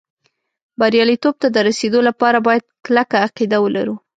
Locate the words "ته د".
1.41-1.57